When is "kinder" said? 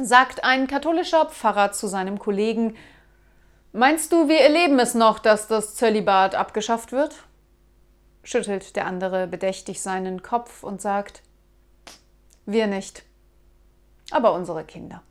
14.64-15.02